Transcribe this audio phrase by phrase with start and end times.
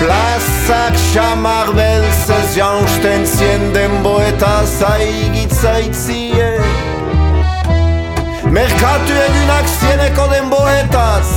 [0.00, 6.50] Plazak xamar beltzez jansten zien denboeta zaigitzaitzie
[8.50, 11.28] Merkatu egunak zieneko denboetaz.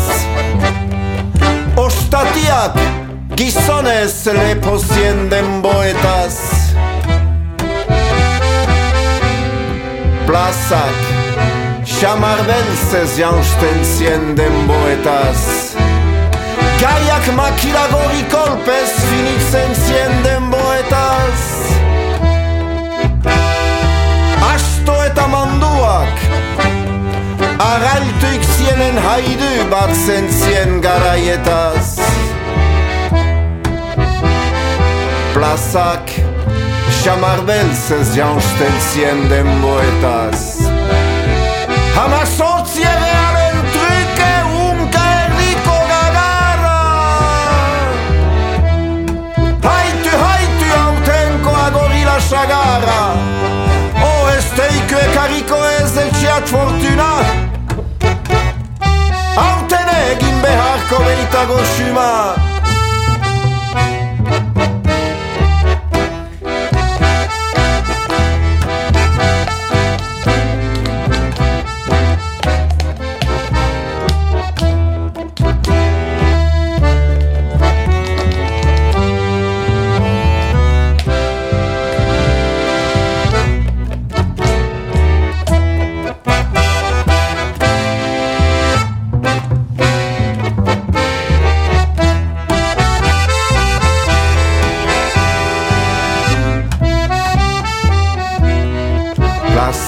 [1.76, 2.80] Ostatiak
[3.36, 6.40] gizonez lepo zien denboetaz.
[10.26, 10.98] Plazak
[12.00, 15.83] xamar beltzez jansten zien denboetaz
[16.84, 21.44] Gaiak makila gori kolpez finitzen zien denboetaz.
[24.54, 26.18] Asto eta manduak
[27.58, 31.96] Araltuik zienen haidu batzen zien garaietaz.
[35.34, 36.12] Plazak
[37.00, 40.40] Xamar beltzez jansten zien denboetaz.
[41.96, 42.26] Hama
[56.46, 57.13] fortuna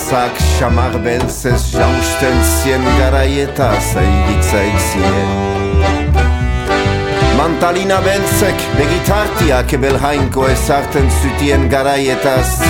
[0.05, 5.23] Plazak xamar beltzez jausten zien garaieta zaigitzaitzie
[7.37, 12.61] Mantalina beltzek begitartiak belhainko ezarten zutien garaietaz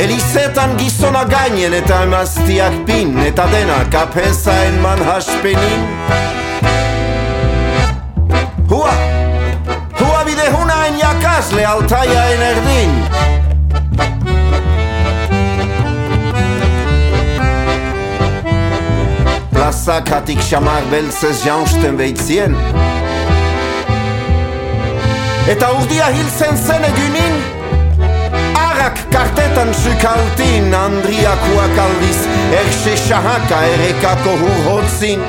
[0.00, 5.88] Elizetan gizona gainen eta emaztiak pin eta denak apezaen man haspenin
[8.70, 8.96] Hua!
[10.00, 13.01] Hua bide hunain jakasle altaiaen erdin
[20.12, 22.52] Hatik xamar beltzez jansten behitzien
[25.48, 27.38] Eta urdia hilzen zen egunin
[28.60, 32.20] Arak kartetan sukaltin Andriakuak aldiz
[32.58, 35.24] Erxe xahaka erekako hur hotzin.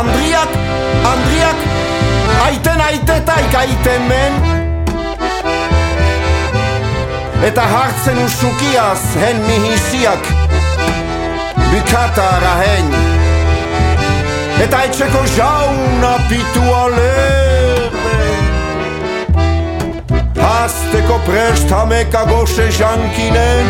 [0.00, 0.58] Andriak,
[1.12, 1.70] Andriak
[2.48, 4.61] Aiten aitetaik aiten men
[7.42, 10.28] Eta hartzen usukiaz hen mihisiak.
[11.72, 12.92] Bukata arahen
[14.62, 18.20] Eta etxeko jauna pitu alerre.
[20.38, 23.66] Hasteko prest hameka goxe jankinen.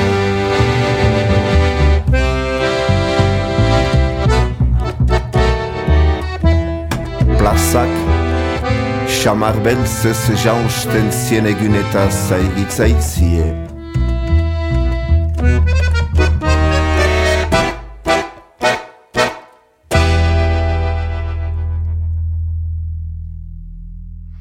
[7.38, 7.98] Plazak
[9.22, 13.61] Xamar beltzez jansten zien egunetaz zaigitzaitzie